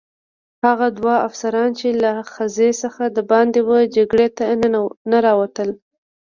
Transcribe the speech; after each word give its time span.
هغه 0.65 0.87
دوه 0.99 1.15
افسران 1.27 1.69
چې 1.79 1.87
له 2.03 2.11
خزې 2.31 2.69
څخه 2.83 3.03
دباندې 3.17 3.61
وه 3.67 3.79
جګړې 3.95 4.27
ته 4.37 4.43
نه 5.11 5.17
راوتل. 5.25 5.69